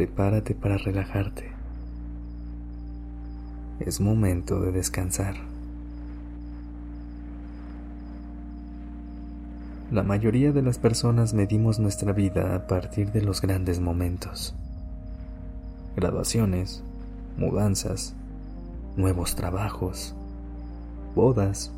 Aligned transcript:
Prepárate 0.00 0.54
para 0.54 0.78
relajarte. 0.78 1.50
Es 3.80 4.00
momento 4.00 4.58
de 4.58 4.72
descansar. 4.72 5.34
La 9.90 10.02
mayoría 10.02 10.52
de 10.52 10.62
las 10.62 10.78
personas 10.78 11.34
medimos 11.34 11.78
nuestra 11.78 12.14
vida 12.14 12.54
a 12.54 12.66
partir 12.66 13.12
de 13.12 13.20
los 13.20 13.42
grandes 13.42 13.78
momentos. 13.78 14.54
Graduaciones, 15.96 16.82
mudanzas, 17.36 18.14
nuevos 18.96 19.36
trabajos, 19.36 20.14
bodas, 21.14 21.72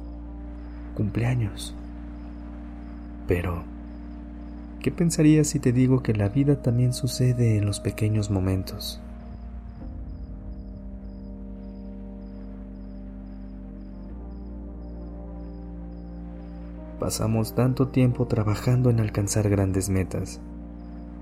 cumpleaños. 0.95 1.74
Pero, 3.27 3.65
¿qué 4.82 4.91
pensarías 4.91 5.46
si 5.46 5.60
te 5.60 5.72
digo 5.72 6.02
que 6.02 6.12
la 6.12 6.28
vida 6.28 6.60
también 6.60 6.92
sucede 6.92 7.56
en 7.56 7.64
los 7.64 7.80
pequeños 7.80 8.30
momentos? 8.30 9.00
Pasamos 16.98 17.54
tanto 17.54 17.88
tiempo 17.88 18.26
trabajando 18.26 18.90
en 18.90 19.01
alcanzar 19.01 19.48
grandes 19.48 19.88
metas 19.88 20.40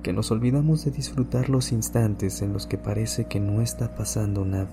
que 0.02 0.12
nos 0.14 0.30
olvidamos 0.30 0.84
de 0.84 0.90
disfrutar 0.90 1.50
los 1.50 1.72
instantes 1.72 2.40
en 2.40 2.54
los 2.54 2.66
que 2.66 2.78
parece 2.78 3.26
que 3.26 3.38
no 3.38 3.60
está 3.60 3.94
pasando 3.94 4.46
nada. 4.46 4.70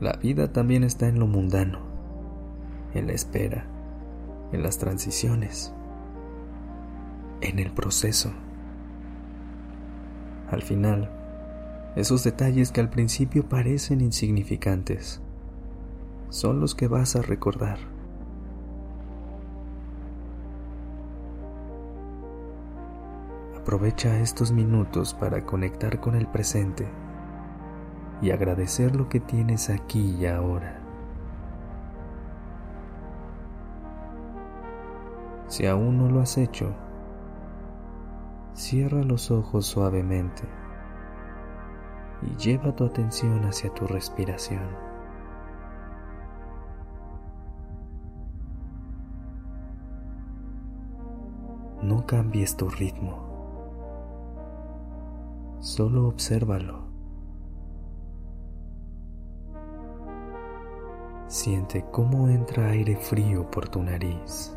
La 0.00 0.14
vida 0.14 0.52
también 0.52 0.84
está 0.84 1.08
en 1.08 1.18
lo 1.18 1.26
mundano 1.26 1.94
en 2.94 3.08
la 3.08 3.12
espera, 3.12 3.66
en 4.54 4.62
las 4.62 4.78
transiciones, 4.78 5.72
en 7.40 7.58
el 7.58 7.72
proceso. 7.72 8.32
Al 10.50 10.62
final, 10.62 11.10
esos 11.96 12.22
detalles 12.22 12.70
que 12.70 12.80
al 12.80 12.88
principio 12.88 13.48
parecen 13.48 14.00
insignificantes 14.00 15.20
son 16.28 16.60
los 16.60 16.74
que 16.74 16.88
vas 16.88 17.16
a 17.16 17.22
recordar. 17.22 17.78
Aprovecha 23.56 24.20
estos 24.20 24.52
minutos 24.52 25.14
para 25.14 25.44
conectar 25.44 26.00
con 26.00 26.14
el 26.14 26.26
presente 26.26 26.86
y 28.22 28.30
agradecer 28.30 28.94
lo 28.94 29.08
que 29.08 29.20
tienes 29.20 29.70
aquí 29.70 30.16
y 30.20 30.26
ahora. 30.26 30.83
Si 35.46 35.66
aún 35.66 35.98
no 35.98 36.08
lo 36.08 36.20
has 36.20 36.38
hecho, 36.38 36.74
cierra 38.54 39.02
los 39.02 39.30
ojos 39.30 39.66
suavemente 39.66 40.42
y 42.22 42.36
lleva 42.36 42.74
tu 42.74 42.84
atención 42.84 43.44
hacia 43.44 43.72
tu 43.74 43.86
respiración. 43.86 44.62
No 51.82 52.06
cambies 52.06 52.56
tu 52.56 52.70
ritmo, 52.70 53.18
solo 55.60 56.08
obsérvalo. 56.08 56.84
Siente 61.26 61.84
cómo 61.90 62.28
entra 62.28 62.68
aire 62.68 62.96
frío 62.96 63.50
por 63.50 63.68
tu 63.68 63.82
nariz. 63.82 64.56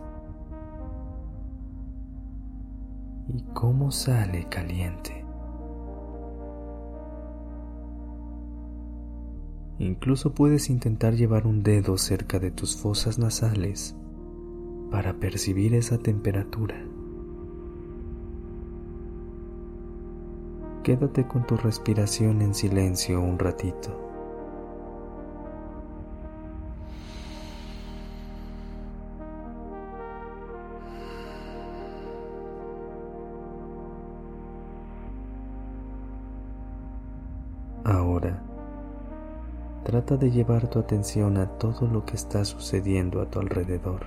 Y 3.34 3.42
cómo 3.54 3.92
sale 3.92 4.46
caliente. 4.50 5.24
Incluso 9.80 10.34
puedes 10.34 10.70
intentar 10.70 11.14
llevar 11.14 11.46
un 11.46 11.62
dedo 11.62 11.98
cerca 11.98 12.40
de 12.40 12.50
tus 12.52 12.78
fosas 12.78 13.20
nasales 13.20 13.96
para 14.90 15.14
percibir 15.14 15.76
esa 15.76 15.98
temperatura. 16.00 16.76
Quédate 20.84 21.28
con 21.28 21.46
tu 21.46 21.58
respiración 21.58 22.42
en 22.42 22.56
silencio 22.56 23.22
un 23.22 23.38
ratito. 23.38 24.07
Ahora, 37.88 38.38
trata 39.86 40.18
de 40.18 40.30
llevar 40.30 40.68
tu 40.68 40.78
atención 40.78 41.38
a 41.38 41.46
todo 41.46 41.88
lo 41.88 42.04
que 42.04 42.16
está 42.16 42.44
sucediendo 42.44 43.22
a 43.22 43.28
tu 43.28 43.40
alrededor. 43.40 44.02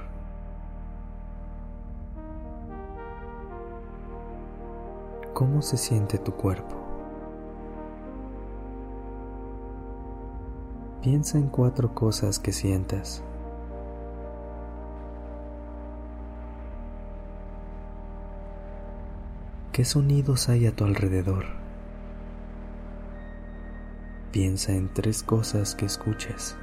¿Cómo 5.32 5.62
se 5.62 5.78
siente 5.78 6.18
tu 6.18 6.32
cuerpo? 6.32 6.76
Piensa 11.00 11.38
en 11.38 11.48
cuatro 11.48 11.94
cosas 11.94 12.38
que 12.38 12.52
sientas. 12.52 13.22
¿Qué 19.72 19.86
sonidos 19.86 20.50
hay 20.50 20.66
a 20.66 20.76
tu 20.76 20.84
alrededor? 20.84 21.69
Piensa 24.32 24.70
en 24.70 24.88
tres 24.94 25.24
cosas 25.24 25.74
que 25.74 25.86
escuches. 25.86 26.56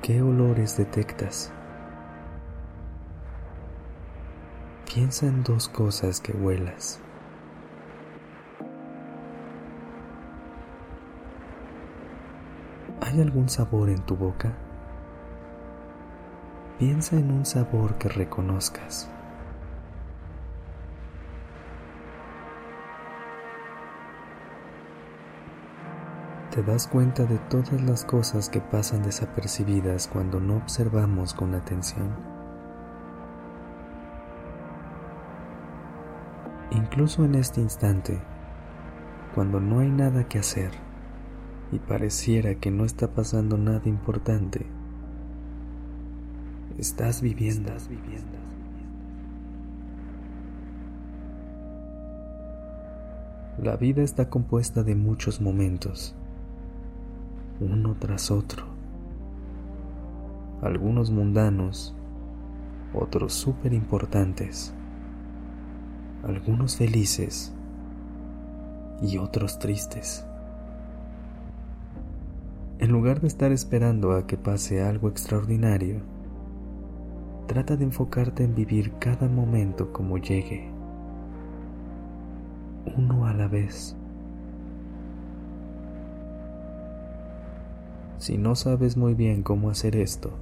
¿Qué 0.00 0.22
olores 0.22 0.78
detectas? 0.78 1.52
Piensa 4.90 5.26
en 5.26 5.42
dos 5.42 5.68
cosas 5.68 6.18
que 6.18 6.32
huelas. 6.32 6.98
¿Hay 13.02 13.20
algún 13.20 13.50
sabor 13.50 13.90
en 13.90 14.00
tu 14.00 14.16
boca? 14.16 14.54
Piensa 16.78 17.16
en 17.16 17.32
un 17.32 17.44
sabor 17.44 17.96
que 17.98 18.08
reconozcas. 18.08 19.10
Te 26.50 26.62
das 26.62 26.86
cuenta 26.86 27.24
de 27.24 27.38
todas 27.50 27.80
las 27.82 28.04
cosas 28.04 28.48
que 28.48 28.60
pasan 28.60 29.02
desapercibidas 29.02 30.08
cuando 30.08 30.40
no 30.40 30.56
observamos 30.56 31.34
con 31.34 31.54
atención. 31.54 32.08
Incluso 36.70 37.24
en 37.24 37.34
este 37.34 37.60
instante, 37.60 38.18
cuando 39.34 39.60
no 39.60 39.80
hay 39.80 39.90
nada 39.90 40.26
que 40.26 40.38
hacer 40.38 40.70
y 41.70 41.78
pareciera 41.78 42.54
que 42.54 42.70
no 42.70 42.86
está 42.86 43.08
pasando 43.08 43.58
nada 43.58 43.82
importante, 43.84 44.64
estás 46.78 47.20
viviendo. 47.20 47.68
Estás 47.68 47.88
viviendo. 47.88 48.38
La 53.62 53.76
vida 53.76 54.02
está 54.02 54.30
compuesta 54.30 54.82
de 54.82 54.94
muchos 54.94 55.40
momentos 55.40 56.14
uno 57.60 57.96
tras 57.98 58.30
otro. 58.30 58.64
Algunos 60.62 61.10
mundanos, 61.10 61.94
otros 62.94 63.34
súper 63.34 63.72
importantes, 63.72 64.74
algunos 66.24 66.76
felices 66.76 67.52
y 69.02 69.18
otros 69.18 69.58
tristes. 69.58 70.24
En 72.78 72.92
lugar 72.92 73.20
de 73.20 73.26
estar 73.26 73.50
esperando 73.50 74.12
a 74.12 74.26
que 74.26 74.36
pase 74.36 74.82
algo 74.82 75.08
extraordinario, 75.08 76.00
trata 77.48 77.76
de 77.76 77.84
enfocarte 77.84 78.44
en 78.44 78.54
vivir 78.54 78.92
cada 79.00 79.28
momento 79.28 79.92
como 79.92 80.18
llegue, 80.18 80.70
uno 82.96 83.26
a 83.26 83.34
la 83.34 83.48
vez. 83.48 83.97
Si 88.18 88.36
no 88.36 88.56
sabes 88.56 88.96
muy 88.96 89.14
bien 89.14 89.44
cómo 89.44 89.70
hacer 89.70 89.94
esto, 89.94 90.32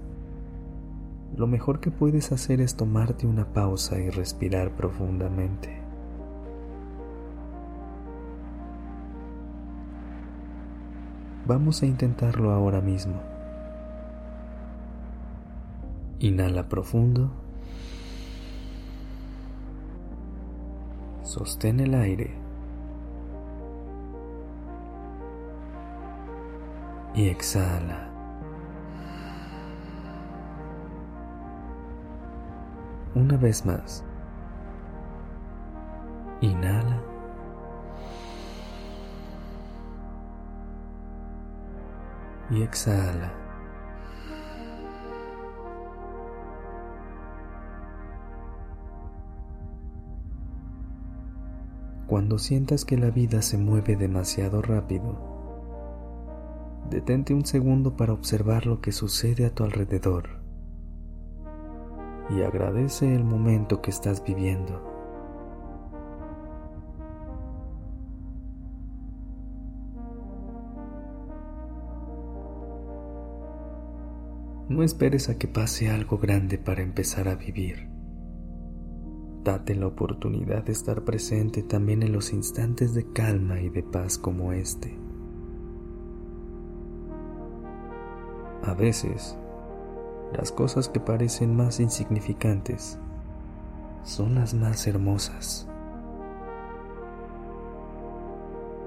lo 1.37 1.47
mejor 1.47 1.81
que 1.81 1.91
puedes 1.91 2.33
hacer 2.33 2.63
es 2.63 2.75
tomarte 2.75 3.27
una 3.27 3.53
pausa 3.53 3.99
y 3.99 4.09
respirar 4.09 4.71
profundamente. 4.71 5.77
Vamos 11.47 11.83
a 11.83 11.87
intentarlo 11.87 12.51
ahora 12.51 12.81
mismo. 12.81 13.21
Inhala 16.19 16.71
profundo. 16.71 17.31
Sostén 21.23 21.81
el 21.81 21.95
aire. 21.95 22.46
Exhala. 27.29 28.09
Una 33.15 33.37
vez 33.37 33.65
más. 33.67 34.05
Inhala. 36.41 37.03
Y 42.51 42.63
exhala. 42.63 43.33
Cuando 52.07 52.39
sientas 52.39 52.85
que 52.85 52.97
la 52.97 53.11
vida 53.11 53.43
se 53.43 53.59
mueve 53.59 53.97
demasiado 53.97 54.63
rápido, 54.63 55.36
detente 56.91 57.35
un 57.35 57.45
segundo 57.45 57.97
para 57.97 58.13
observar 58.13 58.67
lo 58.67 58.81
que 58.81 58.93
sucede 58.93 59.47
a 59.47 59.55
tu 59.55 59.65
alrededor 59.65 60.47
y 62.31 62.43
agradece 62.43 63.15
el 63.15 63.25
momento 63.25 63.81
que 63.81 63.91
estás 63.91 64.23
viviendo. 64.25 64.83
No 74.69 74.83
esperes 74.83 75.29
a 75.29 75.39
que 75.39 75.47
pase 75.47 75.91
algo 75.91 76.19
grande 76.19 76.59
para 76.59 76.83
empezar 76.83 77.29
a 77.29 77.37
vivir. 77.37 77.89
Date 79.45 79.77
la 79.77 79.87
oportunidad 79.87 80.65
de 80.65 80.73
estar 80.73 81.05
presente 81.05 81.63
también 81.63 82.03
en 82.03 82.11
los 82.11 82.33
instantes 82.33 82.93
de 82.93 83.13
calma 83.13 83.61
y 83.61 83.69
de 83.69 83.85
paz 83.85 84.19
como 84.19 84.53
este. 84.53 85.06
A 88.65 88.75
veces 88.75 89.37
las 90.33 90.51
cosas 90.51 90.89
que 90.89 91.01
parecen 91.01 91.57
más 91.57 91.81
insignificantes 91.81 92.99
son 94.03 94.35
las 94.35 94.55
más 94.55 94.87
hermosas. 94.87 95.69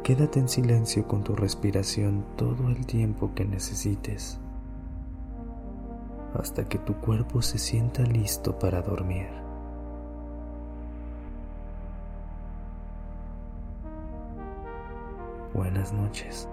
Quédate 0.04 0.40
en 0.40 0.50
silencio 0.50 1.08
con 1.08 1.24
tu 1.24 1.36
respiración 1.36 2.26
todo 2.36 2.68
el 2.68 2.86
tiempo 2.86 3.32
que 3.36 3.46
necesites, 3.46 4.40
hasta 6.34 6.68
que 6.68 6.80
tu 6.80 6.96
cuerpo 6.96 7.42
se 7.42 7.58
sienta 7.58 8.02
listo 8.04 8.58
para 8.58 8.82
dormir. 8.82 9.28
Buenas 15.54 15.94
noches. 15.94 16.48